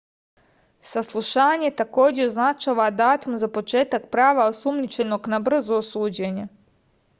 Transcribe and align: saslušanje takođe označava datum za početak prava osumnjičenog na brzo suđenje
saslušanje 0.91 1.69
takođe 1.81 2.25
označava 2.29 2.87
datum 3.03 3.37
za 3.45 3.51
početak 3.59 4.09
prava 4.17 4.49
osumnjičenog 4.55 5.31
na 5.37 5.43
brzo 5.51 5.81
suđenje 5.93 6.51